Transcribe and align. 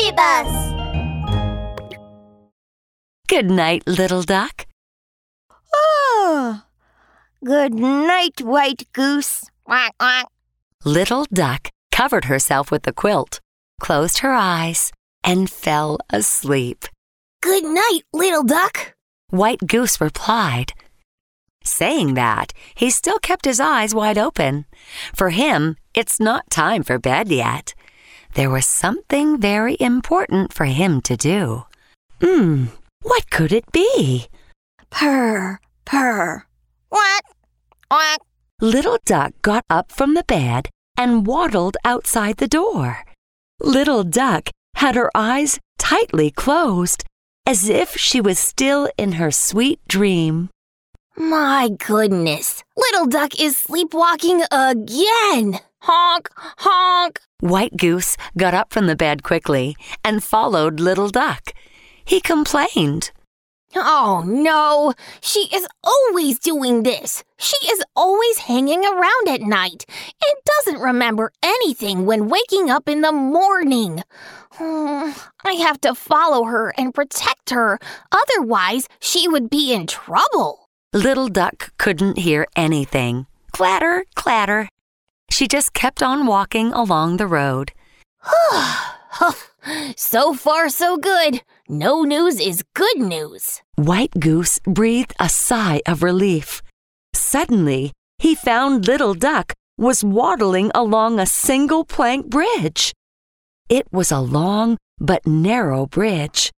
Baby 0.00 0.16
Bus! 0.16 0.72
Good 3.28 3.50
night, 3.50 3.82
little 3.86 4.22
duck. 4.22 4.66
Oh, 5.74 6.62
good 7.44 7.74
night, 7.74 8.40
White 8.40 8.90
Goose. 8.94 9.44
Quack, 9.64 9.94
quack. 9.98 10.26
Little 10.86 11.26
duck 11.30 11.68
covered 11.92 12.24
herself 12.24 12.70
with 12.70 12.84
the 12.84 12.94
quilt, 12.94 13.40
closed 13.78 14.20
her 14.20 14.32
eyes, 14.32 14.90
and 15.22 15.50
fell 15.50 15.98
asleep. 16.08 16.86
Good 17.42 17.64
night, 17.64 18.00
little 18.12 18.44
duck. 18.44 18.94
White 19.28 19.66
Goose 19.66 20.00
replied. 20.00 20.72
Saying 21.62 22.14
that, 22.14 22.54
he 22.74 22.88
still 22.88 23.18
kept 23.18 23.44
his 23.44 23.60
eyes 23.60 23.94
wide 23.94 24.16
open. 24.16 24.64
For 25.14 25.28
him, 25.28 25.76
it's 25.94 26.18
not 26.18 26.50
time 26.50 26.84
for 26.84 26.98
bed 26.98 27.28
yet. 27.28 27.74
There 28.34 28.50
was 28.50 28.66
something 28.66 29.40
very 29.40 29.76
important 29.80 30.52
for 30.52 30.66
him 30.66 31.00
to 31.02 31.16
do. 31.16 31.64
Hmm, 32.20 32.66
what 33.02 33.30
could 33.30 33.52
it 33.52 33.70
be? 33.72 34.26
Purr, 34.90 35.60
purr. 35.84 36.46
What? 36.88 37.24
What? 37.88 38.20
Little 38.60 38.98
Duck 39.04 39.32
got 39.42 39.64
up 39.70 39.90
from 39.90 40.14
the 40.14 40.24
bed 40.24 40.68
and 40.96 41.26
waddled 41.26 41.76
outside 41.84 42.36
the 42.36 42.48
door. 42.48 43.04
Little 43.60 44.04
Duck 44.04 44.50
had 44.76 44.94
her 44.94 45.10
eyes 45.14 45.58
tightly 45.78 46.30
closed, 46.30 47.04
as 47.46 47.68
if 47.68 47.96
she 47.96 48.20
was 48.20 48.38
still 48.38 48.88
in 48.96 49.12
her 49.12 49.30
sweet 49.30 49.80
dream. 49.88 50.50
My 51.16 51.68
goodness. 51.68 52.62
Little 52.76 53.06
duck 53.06 53.38
is 53.40 53.58
sleepwalking 53.58 54.42
again. 54.50 55.60
Honk, 55.82 56.28
honk. 56.58 57.20
White 57.40 57.76
Goose 57.76 58.16
got 58.36 58.54
up 58.54 58.72
from 58.72 58.86
the 58.86 58.96
bed 58.96 59.22
quickly 59.22 59.76
and 60.04 60.22
followed 60.22 60.78
Little 60.78 61.08
Duck. 61.08 61.52
He 62.04 62.20
complained. 62.20 63.12
Oh 63.76 64.24
no, 64.26 64.94
she 65.20 65.48
is 65.54 65.66
always 65.84 66.38
doing 66.40 66.82
this. 66.82 67.22
She 67.38 67.56
is 67.70 67.82
always 67.94 68.38
hanging 68.38 68.84
around 68.84 69.28
at 69.28 69.42
night 69.42 69.86
and 69.88 70.34
doesn't 70.44 70.80
remember 70.80 71.32
anything 71.42 72.04
when 72.04 72.28
waking 72.28 72.68
up 72.68 72.88
in 72.88 73.00
the 73.00 73.12
morning. 73.12 74.02
Hmm, 74.52 75.12
I 75.44 75.52
have 75.52 75.80
to 75.82 75.94
follow 75.94 76.44
her 76.44 76.74
and 76.76 76.92
protect 76.92 77.50
her, 77.50 77.78
otherwise, 78.10 78.88
she 79.00 79.28
would 79.28 79.48
be 79.48 79.72
in 79.72 79.86
trouble. 79.86 80.68
Little 80.92 81.28
Duck 81.28 81.72
couldn't 81.78 82.18
hear 82.18 82.46
anything. 82.56 83.26
Clatter, 83.52 84.04
clatter. 84.16 84.68
She 85.30 85.48
just 85.48 85.72
kept 85.72 86.02
on 86.02 86.26
walking 86.26 86.72
along 86.72 87.16
the 87.16 87.26
road. 87.26 87.72
so 89.96 90.34
far, 90.34 90.68
so 90.68 90.96
good. 90.96 91.42
No 91.68 92.02
news 92.02 92.40
is 92.40 92.64
good 92.74 92.98
news. 92.98 93.62
White 93.76 94.12
Goose 94.18 94.58
breathed 94.64 95.14
a 95.18 95.28
sigh 95.28 95.80
of 95.86 96.02
relief. 96.02 96.62
Suddenly, 97.14 97.92
he 98.18 98.34
found 98.34 98.86
Little 98.86 99.14
Duck 99.14 99.54
was 99.78 100.04
waddling 100.04 100.70
along 100.74 101.18
a 101.18 101.26
single 101.26 101.84
plank 101.84 102.26
bridge. 102.26 102.92
It 103.68 103.86
was 103.92 104.12
a 104.12 104.20
long 104.20 104.76
but 104.98 105.26
narrow 105.26 105.86
bridge. 105.86 106.50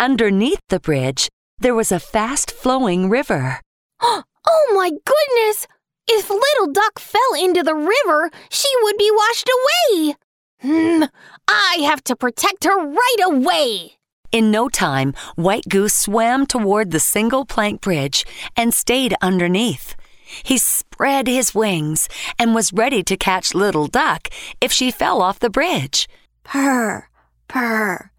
Underneath 0.00 0.60
the 0.70 0.80
bridge, 0.80 1.28
there 1.58 1.74
was 1.74 1.92
a 1.92 2.00
fast 2.00 2.50
flowing 2.50 3.08
river. 3.08 3.60
Oh 4.46 4.74
my 4.74 4.90
goodness! 4.90 5.66
If 6.06 6.28
Little 6.28 6.72
Duck 6.72 6.98
fell 6.98 7.34
into 7.38 7.62
the 7.62 7.74
river, 7.74 8.30
she 8.50 8.68
would 8.82 8.96
be 8.98 9.10
washed 9.10 9.48
away. 9.48 10.14
Hmm, 10.60 11.04
I 11.48 11.78
have 11.82 12.04
to 12.04 12.16
protect 12.16 12.64
her 12.64 12.86
right 12.86 13.16
away. 13.24 13.98
In 14.30 14.50
no 14.50 14.68
time, 14.68 15.14
White 15.36 15.68
Goose 15.68 15.94
swam 15.94 16.46
toward 16.46 16.90
the 16.90 17.00
single 17.00 17.44
plank 17.44 17.80
bridge 17.80 18.26
and 18.56 18.74
stayed 18.74 19.14
underneath. 19.22 19.94
He 20.42 20.58
spread 20.58 21.26
his 21.26 21.54
wings 21.54 22.08
and 22.38 22.54
was 22.54 22.72
ready 22.72 23.02
to 23.04 23.16
catch 23.16 23.54
Little 23.54 23.86
Duck 23.86 24.28
if 24.60 24.72
she 24.72 24.90
fell 24.90 25.22
off 25.22 25.38
the 25.38 25.50
bridge. 25.50 26.08
Purr, 26.42 27.08
purr. 27.48 28.10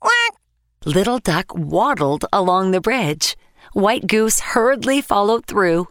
Quack. 0.00 0.34
Little 0.84 1.18
Duck 1.18 1.52
waddled 1.54 2.24
along 2.32 2.70
the 2.70 2.80
bridge. 2.80 3.36
White 3.72 4.06
Goose 4.06 4.40
hurriedly 4.40 5.00
followed 5.00 5.46
through. 5.46 5.88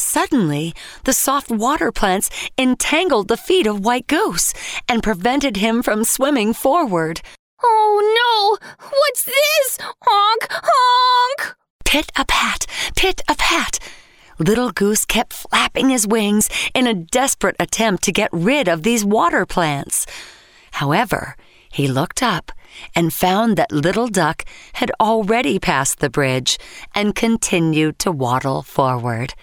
Suddenly, 0.00 0.74
the 1.04 1.12
soft 1.12 1.50
water 1.50 1.92
plants 1.92 2.30
entangled 2.58 3.28
the 3.28 3.36
feet 3.36 3.66
of 3.66 3.84
White 3.84 4.06
Goose 4.06 4.54
and 4.88 5.02
prevented 5.02 5.58
him 5.58 5.82
from 5.82 6.04
swimming 6.04 6.52
forward. 6.54 7.20
Oh 7.62 8.00
no! 8.18 8.88
What's 8.88 9.24
this? 9.24 9.78
Honk, 10.02 10.48
honk! 10.50 11.54
Pit 11.84 12.10
a 12.16 12.24
pat, 12.24 12.66
pit 12.96 13.20
a 13.28 13.34
pat. 13.34 13.78
Little 14.38 14.72
Goose 14.72 15.04
kept 15.04 15.34
flapping 15.34 15.90
his 15.90 16.06
wings 16.06 16.48
in 16.74 16.86
a 16.86 16.94
desperate 16.94 17.56
attempt 17.60 18.02
to 18.04 18.12
get 18.12 18.30
rid 18.32 18.68
of 18.68 18.82
these 18.82 19.04
water 19.04 19.44
plants. 19.44 20.06
However, 20.72 21.36
he 21.70 21.86
looked 21.86 22.22
up 22.22 22.50
and 22.96 23.12
found 23.12 23.56
that 23.56 23.70
Little 23.70 24.08
Duck 24.08 24.44
had 24.74 24.90
already 24.98 25.58
passed 25.58 25.98
the 25.98 26.10
bridge 26.10 26.58
and 26.94 27.14
continued 27.14 27.98
to 28.00 28.10
waddle 28.10 28.62
forward. 28.62 29.34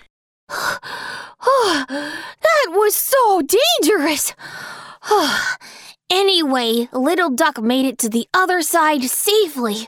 that 0.49 1.87
was 2.69 2.95
so 2.95 3.41
dangerous. 3.41 4.33
anyway, 6.09 6.89
Little 6.91 7.29
Duck 7.29 7.61
made 7.61 7.85
it 7.85 7.97
to 7.99 8.09
the 8.09 8.27
other 8.33 8.61
side 8.61 9.03
safely. 9.03 9.87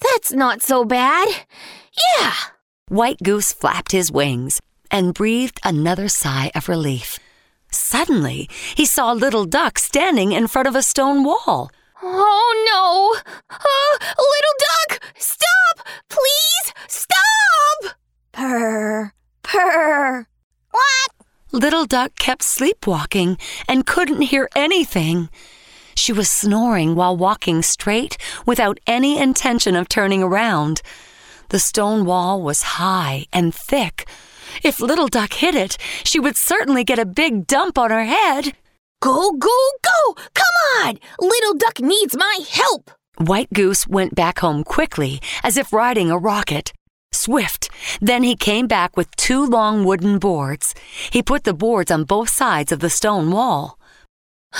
That's 0.00 0.32
not 0.32 0.62
so 0.62 0.84
bad. 0.84 1.28
Yeah. 2.18 2.34
White 2.88 3.18
Goose 3.22 3.52
flapped 3.52 3.92
his 3.92 4.12
wings 4.12 4.60
and 4.90 5.14
breathed 5.14 5.60
another 5.64 6.08
sigh 6.08 6.50
of 6.54 6.68
relief. 6.68 7.18
Suddenly, 7.70 8.48
he 8.76 8.86
saw 8.86 9.12
Little 9.12 9.44
Duck 9.44 9.78
standing 9.78 10.32
in 10.32 10.46
front 10.46 10.68
of 10.68 10.76
a 10.76 10.82
stone 10.82 11.24
wall. 11.24 11.70
Oh 12.02 12.54
no! 12.70 13.14
Uh, 13.50 13.98
little 14.16 14.56
duck, 14.88 15.02
stop! 15.18 15.86
Please 16.08 16.72
stop! 16.86 17.96
Purr. 18.32 18.77
Little 21.58 21.86
Duck 21.86 22.14
kept 22.14 22.44
sleepwalking 22.44 23.36
and 23.68 23.84
couldn't 23.84 24.30
hear 24.30 24.48
anything. 24.54 25.28
She 25.96 26.12
was 26.12 26.30
snoring 26.30 26.94
while 26.94 27.16
walking 27.16 27.62
straight 27.62 28.16
without 28.46 28.78
any 28.86 29.18
intention 29.18 29.74
of 29.74 29.88
turning 29.88 30.22
around. 30.22 30.82
The 31.48 31.58
stone 31.58 32.04
wall 32.04 32.40
was 32.42 32.78
high 32.78 33.26
and 33.32 33.52
thick. 33.52 34.08
If 34.62 34.78
Little 34.78 35.08
Duck 35.08 35.32
hit 35.32 35.56
it, 35.56 35.76
she 36.04 36.20
would 36.20 36.36
certainly 36.36 36.84
get 36.84 37.00
a 37.00 37.04
big 37.04 37.48
dump 37.48 37.76
on 37.76 37.90
her 37.90 38.04
head. 38.04 38.52
Go, 39.02 39.32
go, 39.32 39.58
go! 39.82 40.14
Come 40.34 40.56
on! 40.84 41.00
Little 41.18 41.54
Duck 41.54 41.80
needs 41.80 42.16
my 42.16 42.38
help! 42.48 42.92
White 43.16 43.52
Goose 43.52 43.84
went 43.88 44.14
back 44.14 44.38
home 44.38 44.62
quickly, 44.62 45.20
as 45.42 45.56
if 45.56 45.72
riding 45.72 46.08
a 46.08 46.18
rocket. 46.18 46.72
Swift. 47.18 47.68
Then 48.00 48.22
he 48.22 48.36
came 48.36 48.66
back 48.66 48.96
with 48.96 49.14
two 49.16 49.44
long 49.44 49.84
wooden 49.84 50.18
boards. 50.18 50.74
He 51.10 51.22
put 51.22 51.44
the 51.44 51.52
boards 51.52 51.90
on 51.90 52.04
both 52.04 52.28
sides 52.28 52.72
of 52.72 52.80
the 52.80 52.90
stone 52.90 53.30
wall. 53.30 53.78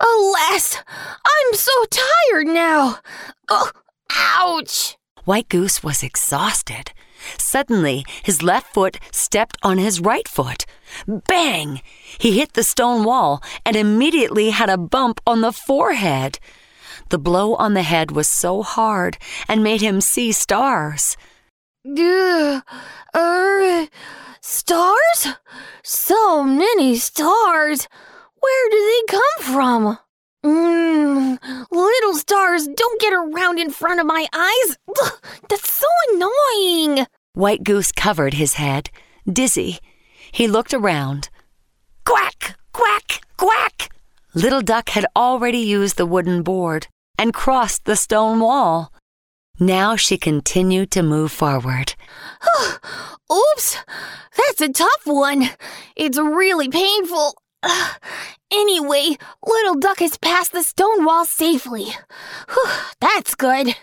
Alas, 0.00 0.76
I'm 1.34 1.54
so 1.54 1.72
tired 1.90 2.46
now. 2.46 2.98
Oh, 3.48 3.70
ouch! 4.12 4.96
White 5.24 5.48
Goose 5.48 5.82
was 5.82 6.02
exhausted. 6.02 6.92
Suddenly, 7.38 8.04
his 8.22 8.42
left 8.42 8.72
foot 8.72 8.98
stepped 9.12 9.58
on 9.62 9.78
his 9.78 10.00
right 10.00 10.26
foot. 10.26 10.64
Bang! 11.06 11.82
He 12.18 12.38
hit 12.38 12.54
the 12.54 12.62
stone 12.62 13.04
wall 13.04 13.42
and 13.64 13.76
immediately 13.76 14.50
had 14.50 14.70
a 14.70 14.78
bump 14.78 15.20
on 15.26 15.40
the 15.40 15.52
forehead. 15.52 16.38
The 17.08 17.18
blow 17.18 17.54
on 17.54 17.74
the 17.74 17.82
head 17.82 18.10
was 18.12 18.28
so 18.28 18.62
hard 18.62 19.18
and 19.48 19.62
made 19.62 19.80
him 19.80 20.00
see 20.00 20.32
stars. 20.32 21.16
Ugh, 21.86 22.62
er, 23.16 23.88
stars? 24.40 25.28
So 25.82 26.44
many 26.44 26.96
stars. 26.96 27.88
Where 28.40 28.70
do 28.70 28.78
they 28.78 29.18
come 29.18 29.54
from? 29.54 29.98
Mmm, 30.44 31.38
little 31.70 32.14
stars 32.14 32.66
don't 32.66 33.00
get 33.00 33.12
around 33.12 33.58
in 33.58 33.70
front 33.70 34.00
of 34.00 34.06
my 34.06 34.26
eyes. 34.32 34.78
Ugh, 34.88 35.20
that's 35.48 35.70
so 35.70 35.86
annoying. 36.12 37.06
White 37.34 37.62
Goose 37.62 37.92
covered 37.92 38.34
his 38.34 38.54
head, 38.54 38.90
dizzy. 39.30 39.78
He 40.32 40.48
looked 40.48 40.72
around. 40.72 41.28
Quack, 42.04 42.56
quack, 42.72 43.20
quack! 43.36 43.90
Little 44.34 44.62
Duck 44.62 44.90
had 44.90 45.06
already 45.16 45.58
used 45.58 45.96
the 45.96 46.06
wooden 46.06 46.42
board 46.42 46.86
and 47.18 47.34
crossed 47.34 47.84
the 47.84 47.96
stone 47.96 48.38
wall. 48.40 48.92
Now 49.58 49.96
she 49.96 50.16
continued 50.16 50.90
to 50.92 51.02
move 51.02 51.32
forward. 51.32 51.94
Oops, 53.32 53.76
that's 54.36 54.60
a 54.60 54.72
tough 54.72 55.02
one. 55.04 55.50
It's 55.96 56.18
really 56.18 56.68
painful. 56.68 57.34
Anyway, 58.52 59.16
Little 59.46 59.76
Duck 59.76 60.00
has 60.00 60.18
passed 60.18 60.50
the 60.50 60.64
stone 60.64 61.04
wall 61.04 61.24
safely. 61.24 61.84
Whew, 62.52 62.70
that's 63.00 63.36
good. 63.36 63.76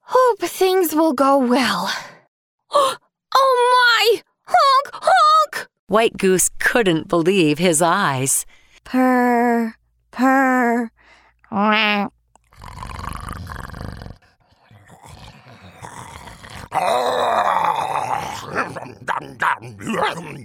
Hope 0.00 0.38
things 0.38 0.94
will 0.94 1.12
go 1.12 1.36
well. 1.36 1.92
oh 2.70 2.96
my! 3.34 4.22
Honk, 4.46 5.04
honk! 5.04 5.68
White 5.86 6.16
Goose 6.16 6.48
couldn't 6.58 7.08
believe 7.08 7.58
his 7.58 7.82
eyes. 7.82 8.46
Purr, 8.84 9.74
purr. 10.10 10.90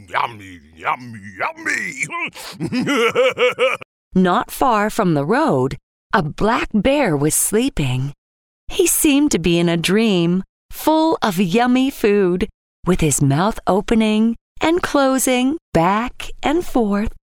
Yummy, 0.09 0.59
yummy, 0.75 1.19
yummy. 1.37 2.05
Not 4.15 4.51
far 4.51 4.89
from 4.89 5.13
the 5.13 5.25
road, 5.25 5.77
a 6.13 6.23
black 6.23 6.69
bear 6.73 7.15
was 7.15 7.35
sleeping. 7.35 8.13
He 8.67 8.87
seemed 8.87 9.31
to 9.31 9.39
be 9.39 9.59
in 9.59 9.69
a 9.69 9.77
dream, 9.77 10.43
full 10.71 11.17
of 11.21 11.39
yummy 11.39 11.89
food, 11.89 12.47
with 12.85 13.01
his 13.01 13.21
mouth 13.21 13.59
opening 13.67 14.35
and 14.61 14.81
closing 14.81 15.57
back 15.73 16.29
and 16.41 16.65
forth. 16.65 17.18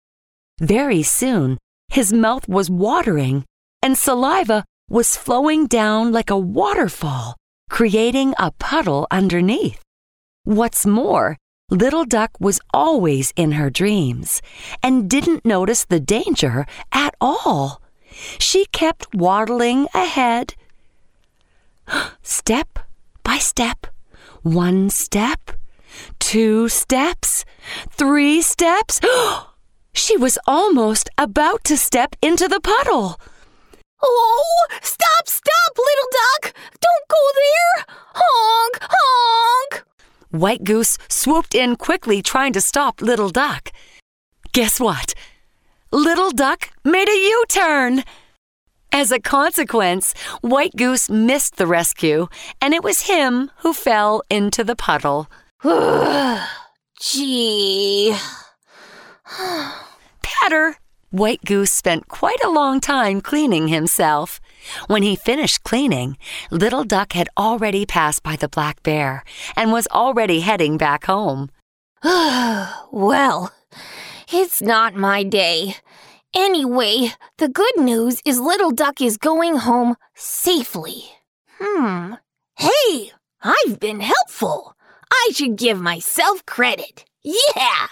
Very 0.61 1.03
soon, 1.03 1.59
his 1.89 2.13
mouth 2.13 2.49
was 2.49 2.71
watering, 2.71 3.45
and 3.83 3.97
saliva 3.97 4.65
was 4.89 5.17
flowing 5.17 5.67
down 5.67 6.13
like 6.13 6.31
a 6.31 6.39
waterfall, 6.39 7.37
creating 7.69 8.35
a 8.39 8.53
puddle 8.53 9.07
underneath. 9.11 9.83
What's 10.45 10.87
more, 10.87 11.37
Little 11.69 12.05
Duck 12.05 12.31
was 12.41 12.61
always 12.73 13.33
in 13.37 13.53
her 13.53 13.69
dreams 13.69 14.41
and 14.83 15.11
didn't 15.11 15.45
notice 15.45 15.85
the 15.85 16.01
danger 16.01 16.65
at 16.93 17.15
all. 17.21 17.83
She 18.39 18.65
kept 18.67 19.15
waddling 19.15 19.89
ahead, 19.93 20.55
step 22.23 22.79
by 23.23 23.39
step, 23.39 23.89
one 24.43 24.89
step, 24.89 25.51
two 26.19 26.69
steps, 26.71 27.45
three 27.91 28.41
steps. 28.41 29.01
Oh, 29.09 29.56
she 29.97 30.17
was 30.17 30.39
almost 30.47 31.09
about 31.19 31.65
to 31.65 31.77
step 31.77 32.15
into 32.23 32.47
the 32.49 32.61
puddle. 32.61 33.19
Oh, 34.03 34.67
stop, 34.83 35.27
stop, 35.27 35.73
Little 35.77 36.11
Duck! 36.13 36.55
Don't 36.81 37.09
go 37.09 37.17
there! 37.35 37.85
Honk, 38.15 38.79
honk! 38.83 39.85
White 40.31 40.65
Goose 40.65 40.99
swooped 41.09 41.55
in 41.55 41.77
quickly, 41.77 42.21
trying 42.23 42.53
to 42.53 42.61
stop 42.61 43.01
Little 43.01 43.31
Duck. 43.31 43.71
Guess 44.53 44.79
what? 44.81 45.15
Little 45.91 46.31
Duck 46.31 46.71
made 46.85 47.09
a 47.09 47.13
U 47.13 47.45
turn. 47.49 48.05
As 48.93 49.11
a 49.11 49.19
consequence, 49.19 50.15
White 50.41 50.77
Goose 50.77 51.09
missed 51.11 51.57
the 51.57 51.67
rescue, 51.67 52.29
and 52.61 52.75
it 52.75 52.85
was 52.85 53.03
him 53.03 53.51
who 53.59 53.73
fell 53.73 54.23
into 54.31 54.63
the 54.63 54.77
puddle. 54.77 55.29
Gee. 57.01 58.17
Patter! 60.27 60.79
White 61.11 61.45
Goose 61.45 61.73
spent 61.73 62.09
quite 62.09 62.43
a 62.43 62.51
long 62.51 62.81
time 62.81 63.21
cleaning 63.21 63.69
himself. 63.69 64.41
When 64.89 65.05
he 65.05 65.15
finished 65.15 65.63
cleaning, 65.63 66.19
Little 66.51 66.83
Duck 66.83 67.13
had 67.13 67.29
already 67.39 67.87
passed 67.87 68.25
by 68.25 68.35
the 68.35 68.49
black 68.49 68.83
bear 68.83 69.23
and 69.55 69.71
was 69.71 69.87
already 69.93 70.41
heading 70.41 70.77
back 70.79 71.05
home. 71.05 71.51
well, 72.05 73.53
it's 74.33 74.61
not 74.61 74.97
my 74.97 75.23
day. 75.23 75.77
Anyway, 76.35 77.13
the 77.39 77.49
good 77.49 77.77
news 77.77 78.21
is 78.25 78.41
Little 78.41 78.73
Duck 78.73 79.01
is 79.01 79.17
going 79.17 79.59
home 79.59 79.95
safely. 80.17 81.05
Hmm. 81.61 82.15
Hey, 82.57 83.13
I've 83.43 83.79
been 83.79 84.01
helpful. 84.01 84.75
I 85.09 85.31
should 85.33 85.57
give 85.57 85.81
myself 85.81 86.45
credit. 86.47 87.05
Yeah! 87.23 87.87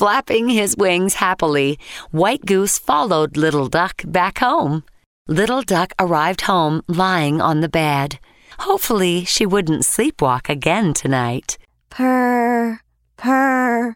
Flapping 0.00 0.48
his 0.48 0.78
wings 0.78 1.16
happily, 1.16 1.78
White 2.10 2.46
Goose 2.46 2.78
followed 2.78 3.36
Little 3.36 3.68
Duck 3.68 4.02
back 4.06 4.38
home. 4.38 4.82
Little 5.28 5.60
Duck 5.60 5.92
arrived 5.98 6.40
home 6.48 6.80
lying 6.88 7.42
on 7.42 7.60
the 7.60 7.68
bed. 7.68 8.18
Hopefully, 8.60 9.26
she 9.26 9.44
wouldn't 9.44 9.82
sleepwalk 9.82 10.48
again 10.48 10.94
tonight. 10.94 11.58
Purr, 11.90 12.80
purr. 13.18 13.94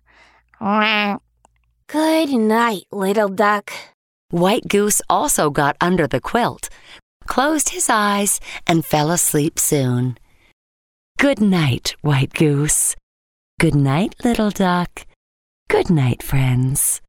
Quack. 0.59 1.23
Good 1.87 2.29
night, 2.35 2.83
Little 2.93 3.31
Duck. 3.31 3.73
White 4.29 4.69
Goose 4.69 5.01
also 5.09 5.49
got 5.49 5.75
under 5.81 6.07
the 6.07 6.21
quilt, 6.21 6.69
closed 7.27 7.71
his 7.71 7.89
eyes, 7.89 8.41
and 8.67 8.85
fell 8.85 9.11
asleep 9.11 9.59
soon. 9.59 10.19
Good 11.19 11.41
night, 11.41 11.97
White 12.03 12.35
Goose. 12.35 12.95
Good 13.59 13.75
night, 13.75 14.15
Little 14.23 14.51
Duck. 14.51 15.07
Good 15.69 15.91
night, 15.91 16.23
friends. 16.23 17.01